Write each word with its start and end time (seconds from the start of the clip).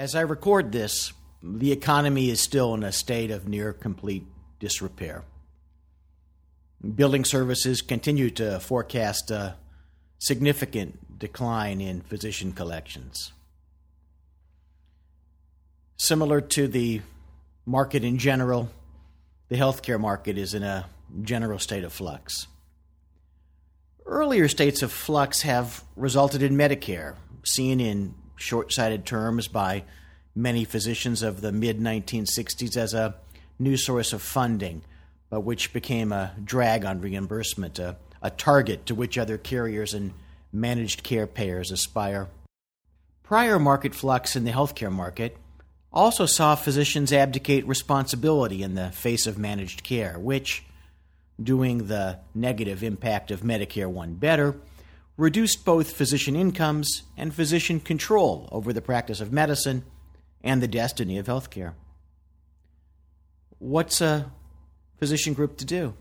As 0.00 0.14
I 0.14 0.22
record 0.22 0.72
this, 0.72 1.12
the 1.42 1.72
economy 1.72 2.30
is 2.30 2.40
still 2.40 2.72
in 2.72 2.82
a 2.82 2.90
state 2.90 3.30
of 3.30 3.46
near 3.46 3.74
complete 3.74 4.24
disrepair. 4.58 5.24
Building 6.94 7.22
services 7.22 7.82
continue 7.82 8.30
to 8.30 8.60
forecast 8.60 9.30
a 9.30 9.56
significant 10.18 11.18
decline 11.18 11.82
in 11.82 12.00
physician 12.00 12.52
collections. 12.52 13.32
Similar 15.98 16.40
to 16.40 16.66
the 16.66 17.02
market 17.66 18.02
in 18.02 18.16
general, 18.16 18.70
the 19.50 19.56
healthcare 19.56 20.00
market 20.00 20.38
is 20.38 20.54
in 20.54 20.62
a 20.62 20.86
general 21.20 21.58
state 21.58 21.84
of 21.84 21.92
flux. 21.92 22.46
Earlier 24.06 24.48
states 24.48 24.80
of 24.80 24.92
flux 24.92 25.42
have 25.42 25.84
resulted 25.94 26.42
in 26.42 26.56
Medicare, 26.56 27.16
seen 27.44 27.80
in 27.80 28.14
short 28.40 28.72
sighted 28.72 29.04
terms 29.04 29.48
by 29.48 29.84
many 30.34 30.64
physicians 30.64 31.22
of 31.22 31.40
the 31.40 31.52
mid 31.52 31.78
1960s 31.78 32.76
as 32.76 32.94
a 32.94 33.14
new 33.58 33.76
source 33.76 34.12
of 34.12 34.22
funding, 34.22 34.82
but 35.28 35.40
which 35.40 35.72
became 35.72 36.12
a 36.12 36.32
drag 36.42 36.84
on 36.84 37.00
reimbursement, 37.00 37.78
a, 37.78 37.96
a 38.22 38.30
target 38.30 38.86
to 38.86 38.94
which 38.94 39.18
other 39.18 39.38
carriers 39.38 39.94
and 39.94 40.12
managed 40.52 41.02
care 41.02 41.26
payers 41.26 41.70
aspire. 41.70 42.28
Prior 43.22 43.58
market 43.58 43.94
flux 43.94 44.34
in 44.34 44.44
the 44.44 44.50
healthcare 44.50 44.90
market 44.90 45.36
also 45.92 46.26
saw 46.26 46.54
physicians 46.54 47.12
abdicate 47.12 47.66
responsibility 47.66 48.62
in 48.62 48.74
the 48.74 48.90
face 48.90 49.26
of 49.26 49.38
managed 49.38 49.82
care, 49.82 50.18
which, 50.18 50.64
doing 51.42 51.86
the 51.86 52.18
negative 52.34 52.82
impact 52.82 53.30
of 53.30 53.42
Medicare 53.42 53.88
one 53.88 54.14
better, 54.14 54.56
reduced 55.20 55.66
both 55.66 55.92
physician 55.92 56.34
incomes 56.34 57.02
and 57.14 57.34
physician 57.34 57.78
control 57.78 58.48
over 58.50 58.72
the 58.72 58.80
practice 58.80 59.20
of 59.20 59.30
medicine 59.30 59.84
and 60.42 60.62
the 60.62 60.68
destiny 60.68 61.18
of 61.18 61.26
healthcare. 61.26 61.74
What's 63.58 64.00
a 64.00 64.32
physician 64.98 65.34
group 65.34 65.58
to 65.58 65.66
do? 65.66 65.92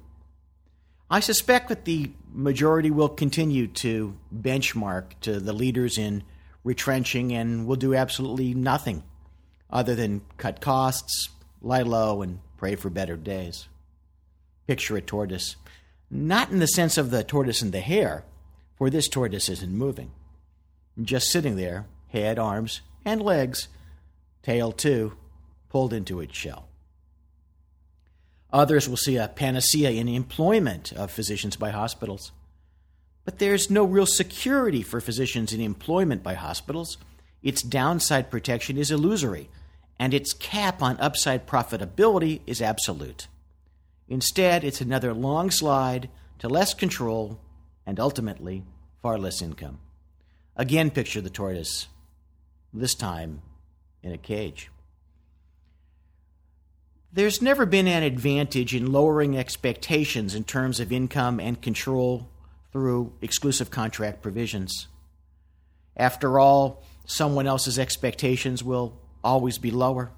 I 1.09 1.19
suspect 1.19 1.67
that 1.67 1.83
the 1.83 2.11
majority 2.31 2.91
will 2.91 3.09
continue 3.09 3.67
to 3.67 4.15
benchmark 4.33 5.19
to 5.21 5.41
the 5.41 5.53
leaders 5.53 5.97
in 5.97 6.23
retrenching 6.63 7.33
and 7.33 7.67
will 7.67 7.75
do 7.75 7.93
absolutely 7.95 8.53
nothing 8.53 9.03
other 9.69 9.95
than 9.95 10.21
cut 10.37 10.61
costs, 10.61 11.27
lie 11.61 11.81
low, 11.81 12.21
and 12.21 12.39
pray 12.55 12.75
for 12.75 12.89
better 12.89 13.17
days. 13.17 13.67
Picture 14.65 14.95
a 14.95 15.01
tortoise. 15.01 15.57
Not 16.09 16.51
in 16.51 16.59
the 16.59 16.67
sense 16.67 16.97
of 16.97 17.11
the 17.11 17.23
tortoise 17.23 17.61
and 17.61 17.73
the 17.73 17.81
hare, 17.81 18.23
for 18.79 18.89
this 18.89 19.09
tortoise 19.09 19.49
isn't 19.49 19.73
moving. 19.73 20.09
Just 20.99 21.29
sitting 21.29 21.57
there, 21.57 21.85
head, 22.07 22.39
arms, 22.39 22.79
and 23.03 23.21
legs, 23.21 23.67
tail 24.41 24.71
too, 24.71 25.17
pulled 25.67 25.91
into 25.91 26.21
its 26.21 26.35
shell. 26.35 26.69
Others 28.53 28.87
will 28.87 28.97
see 28.97 29.17
a 29.17 29.27
panacea 29.27 29.91
in 29.91 30.07
employment 30.07 30.93
of 30.93 31.11
physicians 31.11 31.57
by 31.57 31.71
hospitals. 31.71 32.31
But 33.25 33.37
there's 33.37 33.69
no 33.69 33.83
real 33.83 34.05
security 34.05 34.81
for 34.81 35.01
physicians 35.01 35.51
in 35.51 35.59
employment 35.59 36.23
by 36.23 36.35
hospitals. 36.35 36.97
Its 37.43 37.61
downside 37.61 38.31
protection 38.31 38.77
is 38.77 38.91
illusory, 38.91 39.49
and 39.99 40.13
its 40.13 40.33
cap 40.33 40.81
on 40.81 40.97
upside 41.01 41.45
profitability 41.45 42.39
is 42.47 42.61
absolute. 42.61 43.27
Instead, 44.07 44.63
it's 44.63 44.79
another 44.79 45.13
long 45.13 45.51
slide 45.51 46.09
to 46.39 46.47
less 46.47 46.73
control 46.73 47.41
and 47.89 47.99
ultimately 47.99 48.61
far 49.01 49.17
less 49.17 49.41
income. 49.41 49.79
Again, 50.55 50.91
picture 50.91 51.21
the 51.21 51.29
tortoise, 51.31 51.87
this 52.71 52.93
time 52.93 53.41
in 54.03 54.11
a 54.11 54.17
cage. 54.17 54.69
There's 57.11 57.41
never 57.41 57.65
been 57.65 57.87
an 57.87 58.03
advantage 58.03 58.75
in 58.75 58.91
lowering 58.91 59.35
expectations 59.35 60.35
in 60.35 60.43
terms 60.43 60.79
of 60.79 60.91
income 60.91 61.39
and 61.39 61.59
control 61.59 62.29
through 62.71 63.11
exclusive 63.23 63.71
contract 63.71 64.21
provisions. 64.21 64.87
After 65.97 66.39
all, 66.39 66.83
someone 67.07 67.47
else's 67.47 67.79
expectations 67.79 68.63
will 68.63 69.01
always 69.23 69.57
be 69.57 69.71
lower. 69.71 70.11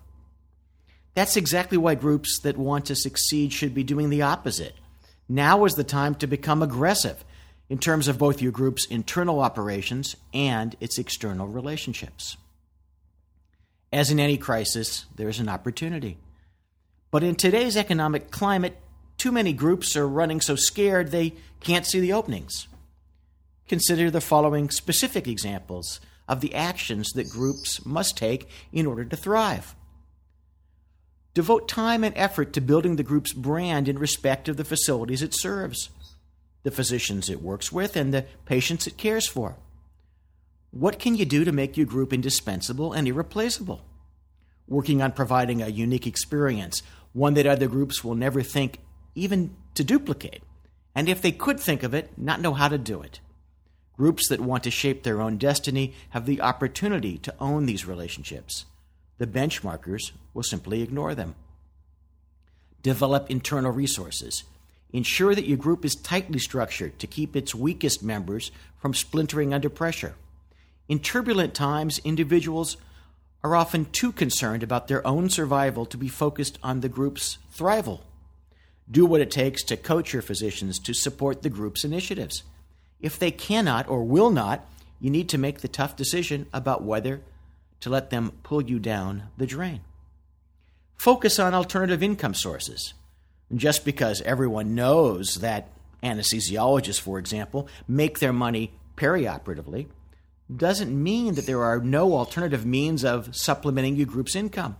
That's 1.14 1.38
exactly 1.38 1.78
why 1.78 1.96
groups 1.96 2.38
that 2.42 2.58
want 2.58 2.88
to 2.88 2.96
succeed 2.96 3.54
should 3.54 3.74
be 3.74 3.86
doing 3.86 4.10
the 4.10 4.24
opposite. 4.24 4.76
Now 5.30 5.64
is 5.64 5.76
the 5.76 5.86
time 5.86 6.16
to 6.16 6.28
become 6.28 6.62
aggressive 6.62 7.24
in 7.72 7.78
terms 7.78 8.10
of 8.10 8.18
both 8.18 8.42
your 8.42 8.52
group's 8.52 8.86
internal 8.88 9.40
operations 9.40 10.18
and 10.34 10.76
its 10.82 10.98
external 10.98 11.48
relationships. 11.48 12.36
As 13.94 14.12
in 14.12 14.20
any 14.20 14.36
crisis, 14.36 15.06
there 15.16 15.30
is 15.30 15.40
an 15.40 15.48
opportunity. 15.48 16.18
But 17.12 17.24
in 17.24 17.36
today's 17.36 17.78
economic 17.78 18.30
climate, 18.30 18.78
too 19.18 19.32
many 19.32 19.54
groups 19.54 19.96
are 19.96 20.06
running 20.06 20.42
so 20.42 20.58
scared 20.58 21.12
they 21.12 21.32
can't 21.62 21.86
see 21.86 22.02
the 22.02 22.12
openings. 22.12 22.68
Consider 23.70 24.12
the 24.12 24.20
following 24.20 24.70
specific 24.70 25.26
examples 25.26 26.02
of 26.28 26.42
the 26.42 26.54
actions 26.54 27.14
that 27.14 27.30
groups 27.30 27.86
must 27.86 28.18
take 28.18 28.50
in 28.74 28.86
order 28.86 29.06
to 29.06 29.16
thrive. 29.16 29.78
Devote 31.34 31.70
time 31.70 32.04
and 32.04 32.18
effort 32.18 32.52
to 32.52 32.60
building 32.60 32.98
the 32.98 33.04
group's 33.04 33.32
brand 33.32 33.88
in 33.88 33.98
respect 33.98 34.50
of 34.50 34.58
the 34.58 34.66
facilities 34.66 35.22
it 35.22 35.34
serves 35.34 35.90
the 36.64 36.72
physicians 36.72 37.30
it 37.30 37.42
works 37.42 37.72
with, 37.72 37.96
and 37.96 38.14
the 38.14 38.26
patients 38.46 38.88
it 38.88 38.98
cares 38.98 39.28
for. 39.28 39.58
What 40.72 41.00
can 41.00 41.16
you 41.16 41.26
do 41.26 41.44
to 41.44 41.52
make 41.52 41.76
your 41.76 41.86
group 41.86 42.14
indispensable 42.14 42.94
and 42.94 43.08
irreplaceable? 43.08 43.82
Working 44.68 45.02
on 45.02 45.12
providing 45.12 45.62
a 45.62 45.68
unique 45.68 46.08
experience, 46.08 46.82
one 47.14 47.34
that 47.34 47.46
other 47.46 47.68
groups 47.68 48.04
will 48.04 48.16
never 48.16 48.42
think 48.42 48.80
even 49.16 49.56
to 49.76 49.84
duplicate, 49.84 50.44
and 50.96 51.10
if 51.10 51.22
they 51.22 51.32
could 51.32 51.60
think 51.60 51.84
of 51.84 51.94
it, 51.94 52.12
not 52.18 52.42
know 52.42 52.54
how 52.54 52.68
to 52.68 52.78
do 52.78 53.02
it. 53.02 53.20
Groups 53.98 54.30
that 54.30 54.40
want 54.40 54.64
to 54.64 54.72
shape 54.72 55.04
their 55.04 55.22
own 55.22 55.38
destiny 55.38 55.94
have 56.12 56.26
the 56.26 56.42
opportunity 56.42 57.18
to 57.20 57.36
own 57.40 57.66
these 57.66 57.86
relationships. 57.86 58.66
The 59.18 59.28
benchmarkers 59.28 60.12
will 60.34 60.44
simply 60.44 60.82
ignore 60.82 61.14
them. 61.14 61.36
Develop 62.82 63.30
internal 63.30 63.72
resources. 63.72 64.44
Ensure 64.94 65.34
that 65.34 65.48
your 65.48 65.58
group 65.58 65.86
is 65.86 65.96
tightly 65.96 66.40
structured 66.40 67.00
to 67.00 67.08
keep 67.08 67.36
its 67.36 67.56
weakest 67.56 68.04
members 68.04 68.52
from 68.78 68.94
splintering 68.94 69.54
under 69.54 69.70
pressure. 69.70 70.16
In 70.90 71.00
turbulent 71.00 71.54
times, 71.54 72.00
individuals 72.04 72.78
are 73.44 73.56
often 73.56 73.86
too 73.86 74.12
concerned 74.12 74.64
about 74.64 74.88
their 74.88 75.06
own 75.08 75.30
survival 75.30 75.86
to 75.86 75.98
be 75.98 76.08
focused 76.08 76.60
on 76.62 76.82
the 76.82 76.90
group's 76.90 77.38
thrival. 77.56 78.02
Do 78.90 79.06
what 79.06 79.22
it 79.22 79.32
takes 79.32 79.64
to 79.64 79.78
coach 79.78 80.12
your 80.12 80.22
physicians 80.22 80.78
to 80.80 80.94
support 80.94 81.42
the 81.42 81.50
group's 81.50 81.86
initiatives. 81.86 82.44
If 83.00 83.18
they 83.18 83.32
cannot 83.32 83.88
or 83.88 84.04
will 84.04 84.30
not, 84.30 84.66
you 85.00 85.10
need 85.10 85.30
to 85.30 85.38
make 85.38 85.62
the 85.62 85.68
tough 85.68 85.96
decision 85.96 86.48
about 86.54 86.84
whether 86.84 87.22
to 87.80 87.90
let 87.90 88.10
them 88.10 88.34
pull 88.44 88.62
you 88.62 88.78
down 88.78 89.24
the 89.38 89.48
drain. 89.48 89.82
Focus 90.96 91.40
on 91.40 91.54
alternative 91.54 92.04
income 92.04 92.36
sources 92.36 92.94
just 93.56 93.86
because 93.86 94.22
everyone 94.22 94.76
knows 94.76 95.36
that 95.36 95.70
anesthesiologists, 96.04 97.00
for 97.00 97.20
example, 97.20 97.68
make 97.88 98.20
their 98.20 98.34
money 98.34 98.72
perioperatively, 98.96 99.88
doesn't 100.56 100.92
mean 100.92 101.36
that 101.36 101.46
there 101.46 101.64
are 101.64 101.80
no 101.80 102.14
alternative 102.14 102.66
means 102.66 103.06
of 103.06 103.36
supplementing 103.36 103.96
your 103.96 104.08
group's 104.08 104.36
income. 104.36 104.78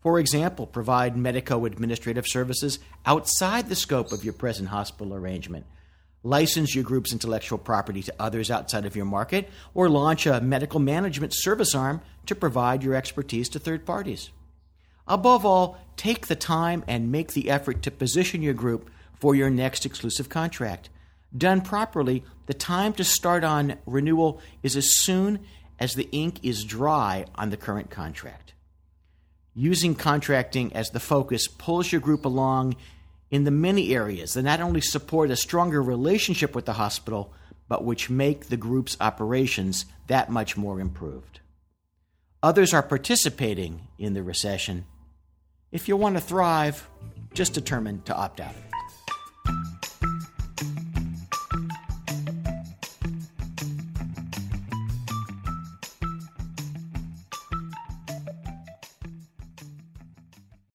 For 0.00 0.18
example, 0.18 0.66
provide 0.66 1.16
medico 1.16 1.64
administrative 1.64 2.26
services 2.26 2.78
outside 3.06 3.68
the 3.68 3.76
scope 3.76 4.12
of 4.12 4.24
your 4.24 4.32
present 4.32 4.68
hospital 4.68 5.14
arrangement. 5.14 5.64
License 6.24 6.74
your 6.74 6.84
group's 6.84 7.12
intellectual 7.12 7.58
property 7.58 8.02
to 8.02 8.14
others 8.18 8.50
outside 8.50 8.84
of 8.84 8.94
your 8.94 9.04
market, 9.04 9.48
or 9.74 9.88
launch 9.88 10.26
a 10.26 10.40
medical 10.40 10.80
management 10.80 11.32
service 11.34 11.74
arm 11.74 12.00
to 12.26 12.34
provide 12.34 12.82
your 12.82 12.94
expertise 12.94 13.48
to 13.48 13.58
third 13.58 13.84
parties. 13.84 14.30
Above 15.06 15.44
all, 15.44 15.78
take 15.96 16.26
the 16.26 16.36
time 16.36 16.84
and 16.86 17.12
make 17.12 17.32
the 17.32 17.50
effort 17.50 17.82
to 17.82 17.90
position 17.90 18.42
your 18.42 18.54
group 18.54 18.90
for 19.14 19.34
your 19.34 19.50
next 19.50 19.84
exclusive 19.84 20.28
contract. 20.28 20.88
Done 21.36 21.60
properly, 21.60 22.24
the 22.46 22.54
time 22.54 22.92
to 22.94 23.04
start 23.04 23.44
on 23.44 23.76
renewal 23.86 24.40
is 24.62 24.76
as 24.76 24.96
soon 24.96 25.40
as 25.78 25.94
the 25.94 26.08
ink 26.12 26.38
is 26.42 26.64
dry 26.64 27.24
on 27.34 27.50
the 27.50 27.56
current 27.56 27.90
contract. 27.90 28.54
Using 29.54 29.94
contracting 29.94 30.72
as 30.74 30.90
the 30.90 31.00
focus 31.00 31.48
pulls 31.48 31.90
your 31.90 32.00
group 32.00 32.24
along 32.24 32.76
in 33.30 33.44
the 33.44 33.50
many 33.50 33.94
areas 33.94 34.34
that 34.34 34.42
not 34.42 34.60
only 34.60 34.80
support 34.80 35.30
a 35.30 35.36
stronger 35.36 35.82
relationship 35.82 36.54
with 36.54 36.66
the 36.66 36.74
hospital, 36.74 37.32
but 37.68 37.84
which 37.84 38.10
make 38.10 38.46
the 38.46 38.56
group's 38.56 38.96
operations 39.00 39.86
that 40.06 40.30
much 40.30 40.56
more 40.56 40.80
improved. 40.80 41.40
Others 42.42 42.74
are 42.74 42.82
participating 42.82 43.86
in 43.98 44.14
the 44.14 44.22
recession 44.22 44.84
if 45.70 45.88
you 45.88 45.96
want 45.96 46.16
to 46.16 46.20
thrive, 46.20 46.86
just 47.32 47.54
determined 47.54 48.04
to 48.06 48.14
opt 48.14 48.40
out 48.40 48.50
of 48.50 48.56
it. 48.56 48.71